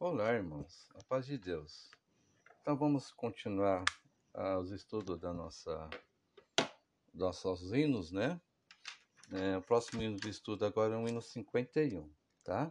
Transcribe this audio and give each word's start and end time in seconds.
Olá, 0.00 0.32
irmãos. 0.32 0.88
A 0.94 1.02
paz 1.02 1.26
de 1.26 1.36
Deus. 1.36 1.90
Então 2.60 2.76
vamos 2.76 3.10
continuar 3.10 3.84
ah, 4.32 4.56
os 4.56 4.70
estudos 4.70 5.18
da 5.18 5.32
nossa 5.32 5.90
dos 7.12 7.20
nossos 7.20 7.72
hinos, 7.72 8.12
né? 8.12 8.40
É, 9.32 9.56
o 9.56 9.62
próximo 9.62 10.00
hino 10.00 10.14
de 10.14 10.28
estudo 10.28 10.64
agora 10.64 10.94
é 10.94 10.96
o 10.96 11.08
hino 11.08 11.20
51, 11.20 12.08
tá? 12.44 12.70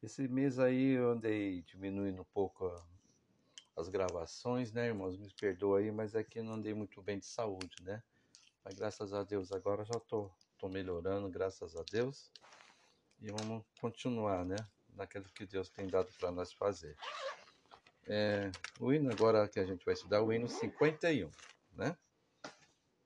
Esse 0.00 0.28
mês 0.28 0.60
aí 0.60 0.92
eu 0.92 1.10
andei 1.10 1.62
diminuindo 1.62 2.22
um 2.22 2.32
pouco 2.32 2.72
as 3.76 3.88
gravações, 3.88 4.72
né, 4.72 4.86
irmãos? 4.86 5.16
Me 5.16 5.34
perdoa 5.40 5.80
aí, 5.80 5.90
mas 5.90 6.14
é 6.14 6.22
que 6.22 6.40
não 6.40 6.54
andei 6.54 6.72
muito 6.72 7.02
bem 7.02 7.18
de 7.18 7.26
saúde, 7.26 7.82
né? 7.82 8.00
Mas 8.64 8.76
graças 8.76 9.12
a 9.12 9.24
Deus 9.24 9.50
agora 9.50 9.84
já 9.84 9.98
tô, 9.98 10.30
tô 10.56 10.68
melhorando, 10.68 11.28
graças 11.28 11.74
a 11.74 11.82
Deus. 11.90 12.30
E 13.20 13.28
vamos 13.28 13.64
continuar, 13.80 14.44
né? 14.44 14.54
Naquilo 14.98 15.24
que 15.30 15.46
Deus 15.46 15.70
tem 15.70 15.86
dado 15.86 16.12
para 16.18 16.32
nós 16.32 16.52
fazer. 16.52 16.96
É, 18.08 18.50
o 18.80 18.92
hino 18.92 19.10
agora 19.12 19.48
que 19.48 19.60
a 19.60 19.64
gente 19.64 19.84
vai 19.84 19.94
estudar, 19.94 20.22
o 20.22 20.32
hino 20.32 20.48
51, 20.48 21.30
né? 21.72 21.96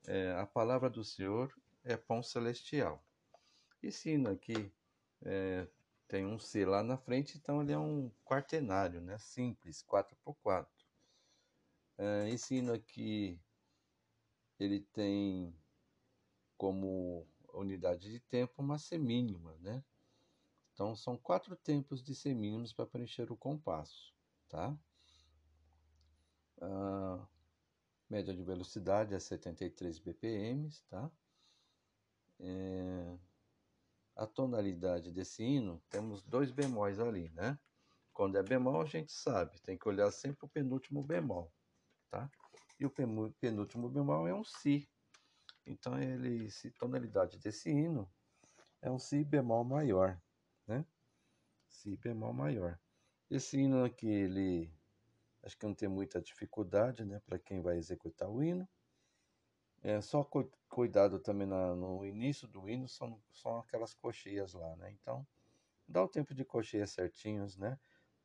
É, 0.07 0.31
a 0.31 0.45
palavra 0.45 0.89
do 0.89 1.03
Senhor 1.03 1.53
é 1.83 1.95
pão 1.95 2.23
celestial. 2.23 3.05
Esse 3.81 4.09
hino 4.09 4.31
aqui 4.31 4.73
é, 5.21 5.67
tem 6.07 6.25
um 6.25 6.39
C 6.39 6.65
lá 6.65 6.81
na 6.81 6.97
frente, 6.97 7.37
então 7.37 7.61
ele 7.61 7.73
é 7.73 7.77
um 7.77 8.09
quartenário, 8.25 8.99
né? 8.99 9.17
Simples, 9.19 9.83
4x4. 9.83 10.67
É, 11.99 12.29
esse 12.29 12.55
hino 12.55 12.73
aqui, 12.73 13.39
ele 14.59 14.81
tem 14.93 15.55
como 16.57 17.27
unidade 17.53 18.09
de 18.09 18.19
tempo 18.19 18.63
uma 18.63 18.79
semínima, 18.79 19.55
né? 19.59 19.83
Então 20.73 20.95
são 20.95 21.15
quatro 21.15 21.55
tempos 21.55 22.03
de 22.03 22.15
semínimas 22.15 22.73
para 22.73 22.87
preencher 22.87 23.31
o 23.31 23.37
compasso, 23.37 24.13
tá? 24.49 24.75
A 26.59 27.27
média 28.09 28.33
de 28.33 28.43
velocidade 28.43 29.13
é 29.13 29.19
73 29.19 29.99
bpm, 29.99 30.69
tá? 30.89 31.11
É, 32.39 33.17
a 34.15 34.25
tonalidade 34.25 35.11
desse 35.11 35.43
hino, 35.43 35.81
temos 35.89 36.23
dois 36.23 36.51
bemóis 36.51 36.99
ali, 36.99 37.29
né? 37.31 37.57
Quando 38.11 38.37
é 38.37 38.43
bemol, 38.43 38.81
a 38.81 38.85
gente 38.85 39.11
sabe, 39.11 39.59
tem 39.61 39.77
que 39.77 39.87
olhar 39.87 40.11
sempre 40.11 40.45
o 40.45 40.49
penúltimo 40.49 41.03
bemol, 41.03 41.51
tá? 42.09 42.29
E 42.79 42.85
o 42.85 42.89
penúltimo 43.39 43.89
bemol 43.89 44.27
é 44.27 44.33
um 44.33 44.43
si. 44.43 44.87
Então, 45.65 46.01
ele, 46.01 46.49
se 46.51 46.71
tonalidade 46.71 47.39
desse 47.39 47.69
hino 47.69 48.11
é 48.81 48.91
um 48.91 48.99
si 48.99 49.23
bemol 49.23 49.63
maior, 49.63 50.21
né? 50.67 50.85
Si 51.67 51.97
bemol 51.97 52.33
maior. 52.33 52.79
Esse 53.29 53.57
hino 53.59 53.83
aqui, 53.83 54.07
ele 54.07 54.73
acho 55.43 55.57
que 55.57 55.65
não 55.65 55.73
tem 55.73 55.89
muita 55.89 56.21
dificuldade, 56.21 57.03
né, 57.05 57.19
para 57.25 57.37
quem 57.39 57.61
vai 57.61 57.77
executar 57.77 58.29
o 58.29 58.43
hino. 58.43 58.67
É 59.81 59.99
só 60.01 60.23
cu 60.23 60.49
cuidado 60.69 61.19
também 61.19 61.45
na, 61.45 61.75
no 61.75 62.05
início 62.05 62.47
do 62.47 62.67
hino, 62.69 62.87
são, 62.87 63.21
são 63.31 63.59
aquelas 63.59 63.93
cocheias 63.93 64.53
lá, 64.53 64.75
né? 64.77 64.91
Então, 64.91 65.27
dá 65.87 66.01
o 66.03 66.07
tempo 66.07 66.33
de 66.33 66.45
cocheias 66.45 66.91
certinhos, 66.91 67.57
né? 67.57 67.77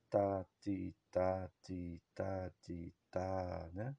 Tá, 0.09 0.47
ti, 0.61 0.97
tá, 1.11 1.50
ti, 1.62 2.03
tá, 2.14 2.50
ti, 2.62 2.94
tá, 3.11 3.69
né? 3.75 3.97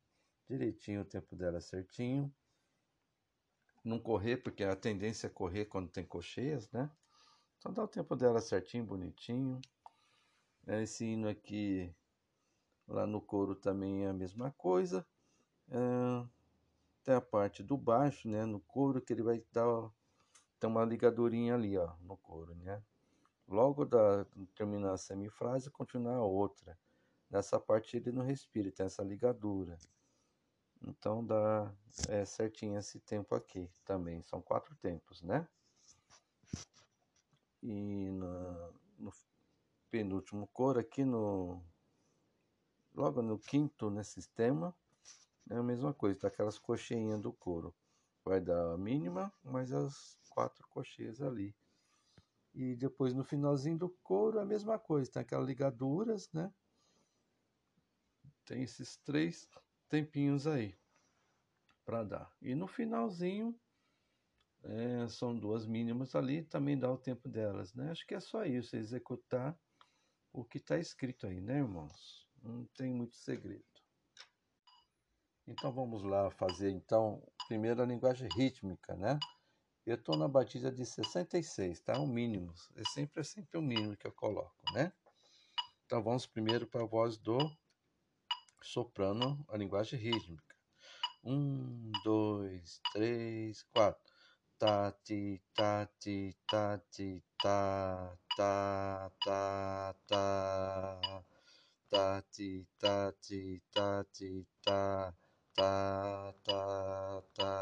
Direitinho 0.47 1.01
o 1.01 1.05
tempo 1.05 1.35
dela 1.35 1.61
certinho. 1.61 2.33
Não 3.83 3.99
correr, 3.99 4.37
porque 4.37 4.63
a 4.63 4.75
tendência 4.75 5.27
é 5.27 5.29
correr 5.29 5.65
quando 5.65 5.89
tem 5.89 6.05
cocheias, 6.05 6.71
né? 6.71 6.89
Então 7.59 7.73
dá 7.73 7.83
o 7.83 7.88
tempo 7.88 8.15
dela 8.15 8.39
certinho, 8.39 8.85
bonitinho. 8.85 9.61
Esse 10.65 11.05
hino 11.05 11.27
aqui, 11.27 11.93
lá 12.88 13.05
no 13.05 13.21
coro 13.21 13.53
também 13.53 14.05
é 14.05 14.09
a 14.09 14.13
mesma 14.13 14.51
coisa. 14.51 15.05
É, 15.69 16.25
tem 17.03 17.16
a 17.16 17.21
parte 17.21 17.61
do 17.61 17.77
baixo, 17.77 18.29
né, 18.29 18.45
no 18.45 18.61
coro, 18.61 19.01
que 19.01 19.11
ele 19.11 19.23
vai 19.23 19.44
dar 19.51 19.91
tem 20.59 20.69
uma 20.69 20.84
ligadurinha 20.84 21.56
ali, 21.56 21.78
ó, 21.78 21.94
no 22.01 22.17
coro, 22.17 22.53
né? 22.56 22.84
Logo 23.47 23.85
da 23.85 24.25
terminar 24.55 24.94
a 24.94 24.97
semifrase, 24.97 25.72
continuar 25.72 26.16
a 26.16 26.23
outra. 26.23 26.78
Nessa 27.29 27.59
parte 27.59 27.95
ele 27.97 28.11
não 28.11 28.23
respira, 28.23 28.72
tem 28.72 28.85
essa 28.85 29.03
ligadura. 29.03 29.78
Então 30.81 31.25
dá 31.25 31.73
é, 32.09 32.25
certinho 32.25 32.78
esse 32.78 33.00
tempo 33.00 33.35
aqui 33.35 33.69
também. 33.85 34.22
São 34.22 34.41
quatro 34.41 34.75
tempos, 34.75 35.22
né? 35.22 35.47
E 37.62 38.12
no 38.12 39.12
penúltimo 39.90 40.47
coro 40.47 40.80
aqui 40.80 41.03
no 41.03 41.64
logo 42.94 43.22
no 43.22 43.40
quinto 43.40 43.90
nesse 43.90 44.18
né, 44.18 44.22
sistema 44.22 44.75
é 45.50 45.58
a 45.58 45.64
mesma 45.64 45.94
coisa, 45.94 46.20
tá 46.20 46.28
aquelas 46.28 46.59
cocheinhas 46.59 47.20
do 47.22 47.34
couro. 47.34 47.74
Vai 48.24 48.40
dar 48.40 48.74
a 48.74 48.78
mínima, 48.78 49.34
mais 49.44 49.72
as 49.72 50.18
quatro 50.30 50.68
cocheias 50.68 51.22
ali. 51.22 51.56
E 52.53 52.75
depois 52.75 53.14
no 53.14 53.24
finalzinho 53.24 53.78
do 53.78 53.90
couro 54.03 54.40
a 54.40 54.46
mesma 54.46 54.78
coisa, 54.78 55.12
tem 55.12 55.22
aquelas 55.22 55.47
ligaduras, 55.47 56.31
né? 56.31 56.53
Tem 58.46 58.64
esses 58.64 58.97
três 58.97 59.47
tempinhos 59.88 60.46
aí 60.46 60.78
para 61.84 62.03
dar. 62.03 62.31
E 62.41 62.53
no 62.53 62.68
finalzinho 62.68 63.59
é, 64.64 65.08
são 65.08 65.38
duas 65.38 65.66
mínimas 65.66 66.16
ali, 66.16 66.44
também 66.44 66.78
dá 66.78 66.92
o 66.92 66.97
tempo 66.97 67.30
delas, 67.30 67.74
né? 67.74 67.92
Acho 67.92 68.06
que 68.06 68.16
é 68.16 68.20
só 68.20 68.44
isso, 68.46 68.75
executar 68.75 69.58
o 70.34 70.44
que 70.44 70.58
está 70.58 70.78
escrito 70.78 71.28
aí, 71.28 71.40
né, 71.42 71.58
irmãos? 71.58 72.28
Não 72.42 72.66
tem 72.75 72.94
muito 72.94 73.16
segredo. 73.16 73.64
Então 75.47 75.72
vamos 75.72 76.03
lá 76.03 76.30
fazer 76.31 76.70
então 76.70 77.24
primeiro 77.47 77.81
a 77.81 77.86
linguagem 77.86 78.30
rítmica, 78.36 78.96
né? 78.96 79.20
Eu 79.86 79.96
estou 79.96 80.16
na 80.16 80.28
batida 80.28 80.72
de 80.72 80.86
66, 80.86 81.80
tá? 81.81 81.97
O 81.97 82.06
mínimo. 82.06 82.53
É 82.76 82.84
sempre, 82.94 83.22
é 83.22 83.24
sempre 83.24 83.58
o 83.58 83.62
mínimo 83.62 83.97
que 83.97 84.06
eu 84.06 84.12
coloco, 84.12 84.62
né? 84.74 84.94
Então 85.86 86.03
vamos 86.03 86.28
primeiro 86.28 86.68
para 86.68 86.84
a 86.84 86.88
voz 86.88 87.18
do 87.18 87.40
soprano, 88.62 89.44
a 89.50 89.58
linguagem 89.58 90.00
rítmica. 90.00 90.56
Um, 91.24 91.91
dois, 92.03 92.80
três, 92.94 93.64
quatro. 93.64 94.09
da 94.59 94.92
dee 95.08 95.40
da 95.58 95.88
dee 96.03 96.34
da 96.52 96.78
dee 96.97 97.22
da 97.44 97.59
da 98.38 99.14
da 99.25 99.94
da 100.09 100.25
da 101.92 102.22
dee 102.36 102.66
da 102.81 103.12
dee 103.28 103.62
da 103.75 104.03
dee 104.20 104.46
da 104.66 105.14
da 105.58 106.34
da 106.47 107.22
da 107.38 107.53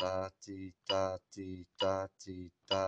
da 0.00 0.30
dee 0.46 0.72
da 0.88 1.18
dee 1.34 1.66
da 1.80 2.08
dee 2.24 2.50
da 2.70 2.84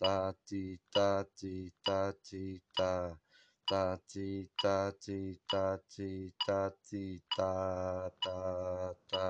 da 0.00 0.32
dee 0.50 0.78
da 0.94 1.24
dee 1.40 1.70
da 1.86 2.12
dee 2.30 2.60
da 2.78 3.16
da 3.70 3.98
dee 4.12 4.48
da 4.62 4.90
dee 5.06 5.38
da 5.52 5.78
dee 5.96 6.32
da 6.46 6.70
dee 6.90 7.20
da 7.36 8.10
da 8.24 8.94
da 9.12 9.26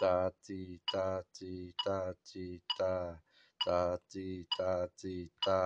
ta 0.00 0.32
ti 0.42 0.80
ta 0.90 1.22
ti 1.36 1.74
ta 1.84 2.14
ti 2.24 2.46
ta 2.78 3.20
ta 3.64 3.98
ti 4.10 4.46
ta 4.56 4.88
ti 4.96 5.16
ta 5.44 5.60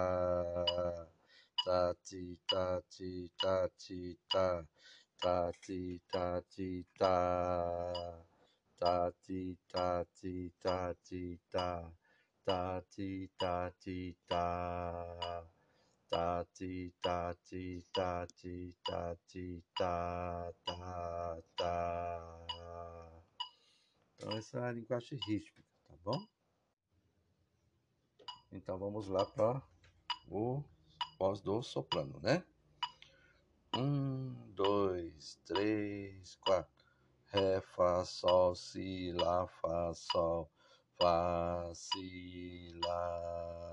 ta 1.65 1.95
ti 2.05 2.37
ta 2.51 2.81
ti 2.91 3.31
ta 3.41 3.69
ti 3.79 4.19
ta 4.33 4.67
ta 5.23 5.53
ti 5.65 6.01
ta 6.13 6.41
ti 6.51 6.85
ta 6.99 7.17
ta 8.81 9.11
ti 9.25 9.57
ta 9.73 10.05
ti 10.21 10.51
ta 10.63 10.79
ti 11.07 11.39
ta 11.53 11.69
ta 12.45 12.83
ti 12.91 13.31
ta 13.39 13.71
ti 13.85 14.17
ta 14.29 14.47
ta 16.11 16.45
ti 16.59 16.93
ta 17.01 17.35
ti 17.47 17.65
ta 17.95 18.27
ti 18.27 18.75
ta 18.85 19.17
ti 19.31 19.63
ta 19.79 20.51
ta 20.67 20.83
ta 21.57 23.04
então 24.25 24.39
essa 24.39 24.59
é 24.59 24.69
a 24.69 24.73
linguagem 24.73 25.19
rítmica 25.27 25.69
tá 25.87 25.95
bom 26.03 26.27
então 28.53 28.79
vamos 28.79 29.07
lá 29.07 29.27
para 29.27 29.63
o 30.31 30.65
voz 31.19 31.43
do 31.43 31.63
soprano 31.63 32.19
né 32.23 32.43
um, 33.77 34.33
dois, 34.53 35.41
três, 35.45 36.37
quatro. 36.37 36.73
Ré, 37.27 37.61
Fá, 37.61 38.05
Sol, 38.05 38.55
Si, 38.55 39.11
Lá, 39.11 39.49
Fá, 39.49 39.93
Sol, 39.93 40.49
Fá, 40.97 41.73
Si, 41.75 42.73
Lá. 42.85 43.71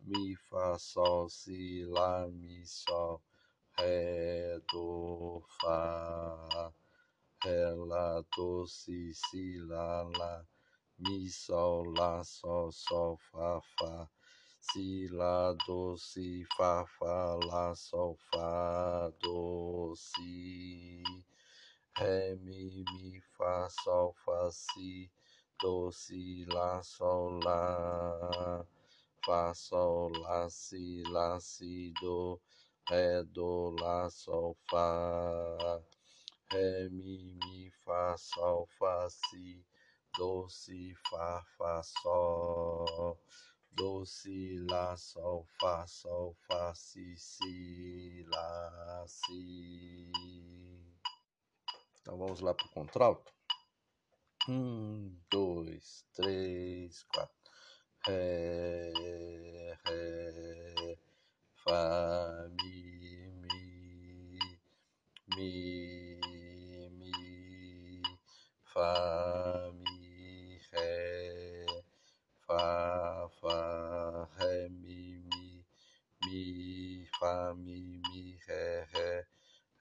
Mi, 0.00 0.36
Fá, 0.36 0.78
Sol, 0.78 1.30
Si, 1.30 1.86
Lá, 1.86 2.26
Mi, 2.28 2.66
Sol, 2.66 3.22
Ré, 3.78 4.60
Do, 4.70 5.42
Fá. 5.58 6.74
Ré, 7.44 7.74
Lá, 7.76 8.22
Do, 8.36 8.66
Si, 8.66 9.12
Si, 9.14 9.58
Lá, 9.60 10.02
Lá. 10.18 10.44
Mi, 10.98 11.28
Sol, 11.30 11.84
Lá, 11.98 12.24
Sol, 12.24 12.72
Sol, 12.72 13.18
Fá, 13.32 13.60
Fá. 13.78 14.08
si, 14.60 15.08
lá, 15.12 15.52
do, 15.66 15.96
si, 15.98 16.44
fá, 16.56 16.86
fá, 16.98 17.36
lá, 17.46 17.74
sol, 17.76 18.16
fá, 18.30 19.10
do, 19.22 19.94
si, 19.96 21.02
ré, 21.98 22.36
mi, 22.36 22.84
mi, 22.92 23.20
fá, 23.36 23.68
sol, 23.70 24.14
fá, 24.24 24.50
si, 24.50 25.10
do, 25.62 25.92
si, 25.92 26.46
lá, 26.48 26.82
sol, 26.82 27.40
lá, 27.44 28.66
fá, 29.26 29.54
sol, 29.54 30.10
lá, 30.20 30.48
si, 30.50 31.02
lá, 31.08 31.38
si, 31.40 31.92
do, 32.02 32.40
ré, 32.90 33.22
do, 33.24 33.76
lá, 33.80 34.10
sol, 34.10 34.56
fá, 34.70 35.80
ré, 36.54 36.88
mi, 36.88 37.36
mi, 37.42 37.70
fá, 37.84 38.16
sol, 38.16 38.68
fá, 38.78 39.08
si, 39.10 39.66
do, 40.16 40.48
si, 40.48 40.94
fá, 41.10 41.44
fá, 41.58 41.82
sol, 41.82 43.18
do, 43.72 44.04
si, 44.06 44.58
lá, 44.70 44.96
sol, 44.96 45.44
fá, 45.60 45.84
sol, 45.86 46.36
fá, 46.46 46.72
si, 46.74 47.16
si, 47.16 48.24
lá, 48.28 49.04
si. 49.08 50.12
Então 52.00 52.16
vamos 52.18 52.40
lá 52.40 52.54
para 52.54 52.66
o 52.66 52.70
contralto. 52.70 53.32
Um, 54.48 55.18
dois, 55.30 56.04
três, 56.12 57.02
quatro. 57.04 57.34
Ré, 58.06 58.92
ré, 59.86 60.98
fá, 61.64 62.48
mi, 62.50 63.32
mi, 63.42 64.58
mi, 65.36 65.93
fá, 68.74 69.70
mi, 69.72 70.58
ré, 70.72 71.66
fá, 72.46 73.28
fá, 73.40 74.28
ré, 74.38 74.68
mi, 74.68 75.18
mi, 75.30 75.64
mi, 76.24 77.06
fá, 77.20 77.54
mi, 77.54 78.00
mi, 78.10 78.38
ré, 78.48 78.84
ré, 78.94 79.26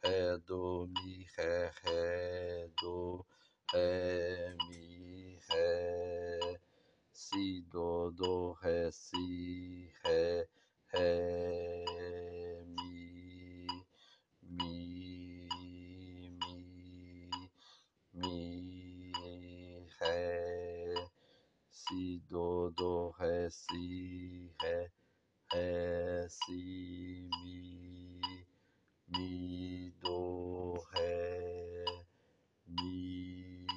ré, 0.03 0.37
do, 0.47 0.87
mi, 0.87 1.25
ré, 1.37 1.71
ré, 1.83 2.69
do, 2.81 3.25
ré, 3.73 4.55
mi, 4.69 5.39
ré, 5.49 6.59
si, 7.13 7.63
do, 7.71 8.11
do, 8.11 8.53
ré, 8.61 8.91
si, 8.91 9.82
do, 22.33 22.71
do, 22.71 23.11
ré, 23.11 23.47
si, 23.51 24.51
ré, 24.59 24.91
ré, 25.53 26.27
si, 26.27 27.29
mi, 27.43 28.19
mi, 29.07 29.91
do, 30.01 30.83
ré, 30.93 31.85
mi, 32.65 33.67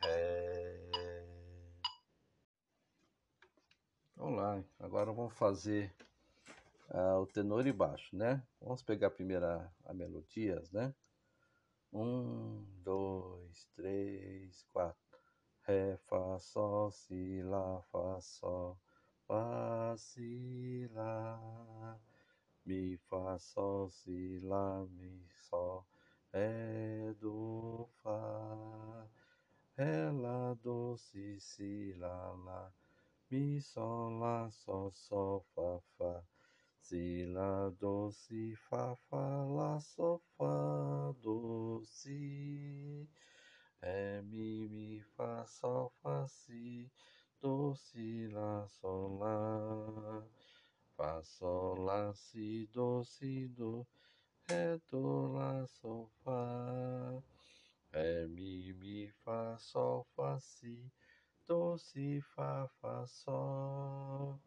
ré. 0.00 0.80
Vamos 4.16 4.38
lá, 4.38 4.64
agora 4.80 5.12
vamos 5.12 5.34
fazer 5.34 5.94
uh, 6.88 7.20
o 7.20 7.26
tenor 7.26 7.66
e 7.66 7.72
baixo, 7.74 8.16
né? 8.16 8.42
Vamos 8.58 8.82
pegar 8.82 9.10
a, 9.44 9.70
a 9.84 9.92
melodias, 9.92 10.72
né? 10.72 10.94
Um, 11.92 12.64
dois, 12.82 13.68
três, 13.76 14.62
quatro. 14.72 15.05
Ré, 15.68 15.96
Fá, 15.96 16.38
Sol, 16.38 16.92
Si, 16.92 17.42
Lá, 17.42 17.82
Fá, 17.90 18.20
Sol, 18.20 18.78
Fá, 19.26 19.96
Si, 19.98 20.88
Lá. 20.94 21.98
Mi, 22.64 22.96
Fá, 22.96 23.36
Sol, 23.36 23.90
Si, 23.90 24.38
Lá, 24.44 24.86
Mi, 24.86 25.26
Sol, 25.34 25.84
Ré, 26.32 27.12
Do, 27.20 27.88
Fá. 28.00 29.08
Ré, 29.76 30.12
Lá, 30.12 30.54
Do, 30.62 30.96
Si, 30.96 31.40
Si, 31.40 31.92
Lá, 31.98 32.30
Lá. 32.44 32.72
Mi, 33.28 33.60
Sol, 33.60 34.20
Lá, 34.20 34.48
Sol, 34.52 34.92
Sol, 34.92 35.44
Fá, 35.52 35.80
Fá. 35.98 36.22
Si, 36.80 37.26
Lá, 37.26 37.70
Do, 37.70 38.12
Si, 38.12 38.54
Fá, 38.70 38.94
Fá, 39.10 39.44
Lá, 39.46 39.80
Sol, 39.80 40.22
Fá, 40.38 41.12
Do, 41.20 41.82
Si. 41.84 43.08
Ré, 43.86 44.20
mi, 44.20 44.66
mi, 44.68 45.00
fá, 45.14 45.46
sol, 45.46 45.92
fá, 46.02 46.26
si, 46.26 46.90
do, 47.40 47.72
si, 47.76 48.26
lá, 48.32 48.66
sol, 48.66 49.16
lá. 49.16 50.26
Fá, 50.96 51.22
sol, 51.22 51.76
lá, 51.84 52.12
si, 52.12 52.66
do, 52.72 53.04
si, 53.04 53.46
do, 53.46 53.86
ré, 54.48 54.80
do, 54.90 55.28
lá, 55.28 55.64
sol, 55.68 56.10
fá. 56.24 57.22
Ré, 57.92 58.26
mi, 58.26 58.72
mi, 58.72 59.08
fá, 59.22 59.56
sol, 59.56 60.04
fá, 60.16 60.36
si, 60.40 60.90
do, 61.46 61.78
si, 61.78 62.20
fá, 62.34 62.66
fá, 62.80 63.06
sol. 63.06 64.40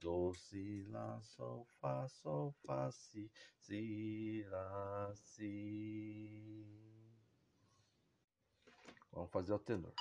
Do, 0.00 0.34
si, 0.34 0.82
lá, 0.90 1.20
sol, 1.20 1.64
fá, 1.80 2.08
sol, 2.08 2.52
fá, 2.66 2.90
si, 2.90 3.30
si, 3.60 4.44
lá, 4.50 5.12
si. 5.14 7.01
Vamos 9.12 9.30
fazer 9.30 9.52
o 9.52 9.58
tenor. 9.58 9.92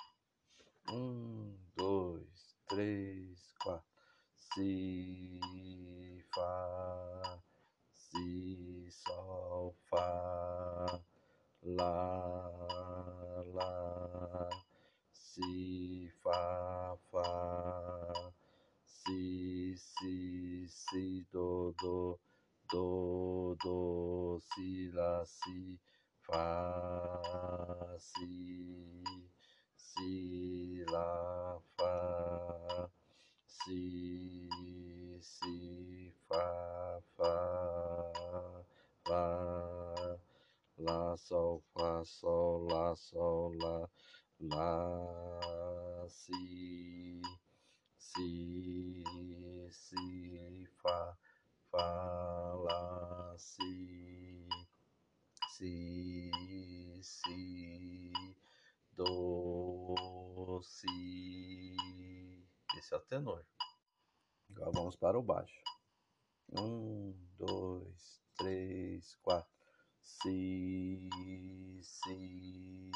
Um, 0.89 1.53
dois, 1.75 2.55
três, 2.67 3.53
quatro. 3.61 3.85
Si, 4.33 5.39
Fá, 6.33 7.39
Si, 7.93 8.89
Sol, 8.89 9.75
Fá, 9.89 11.01
Lá, 11.63 12.51
Lá, 13.53 14.49
Si, 15.11 16.09
Fá, 16.23 16.97
Fá, 17.11 18.33
Si, 18.85 19.75
Si, 19.77 20.67
Si, 20.69 21.27
Do, 21.31 21.73
Do, 21.81 22.19
Do, 22.71 23.57
Do, 23.61 24.41
Si, 24.53 24.89
Lá, 24.91 25.25
Si, 25.25 25.79
Si, 27.99 29.03
Si, 29.77 30.85
Lá, 30.89 31.59
Fá, 31.77 32.89
Si, 33.45 34.49
Si, 35.21 36.13
Fá, 36.29 37.01
Fá, 37.17 38.63
Fá, 39.05 40.17
Lá, 40.77 41.17
Sol, 41.17 41.61
Fá, 41.73 42.03
Sol, 42.05 42.65
Lá, 42.69 42.95
Sol, 42.95 43.53
Lá, 44.39 46.07
Si, 46.07 47.21
Si, 47.97 49.03
Si, 49.69 50.67
Fá, 50.81 51.17
Fá, 51.71 52.53
Lá, 52.55 53.35
Si, 53.38 54.47
Si, 55.57 56.00
Si, 57.01 58.12
Do, 58.93 60.62
Si. 60.63 61.75
Esse 62.77 62.93
é 62.93 62.98
o 62.98 63.01
tenor. 63.01 63.46
Agora 64.50 64.72
vamos 64.72 64.96
para 64.96 65.17
o 65.17 65.24
baixo. 65.24 65.62
Um, 66.51 67.15
dois, 67.38 68.22
três, 68.38 69.15
quatro. 69.22 69.51
Si, 70.01 71.10
si, 71.81 72.91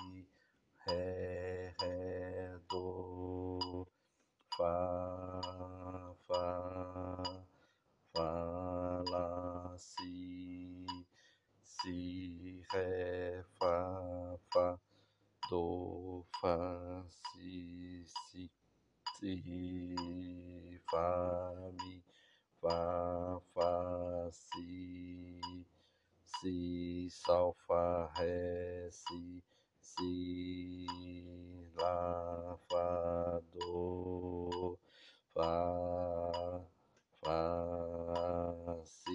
si, 19.44 20.80
fá, 20.90 21.52
mi, 21.74 22.04
fá, 22.62 23.42
fá, 23.54 24.30
si, 24.32 25.66
si, 26.26 27.10
sol, 27.12 27.56
fá, 27.68 28.08
ré, 28.18 28.90
si, 28.92 29.44
si, 29.82 31.72
lá, 31.76 32.58
fá, 32.70 33.42
do, 33.54 34.78
fá, 35.34 36.62
fá, 37.22 38.82
si, 38.86 39.15